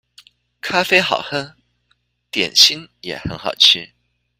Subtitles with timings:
[0.61, 1.55] 咖啡好喝，
[2.31, 3.91] 點心也很好吃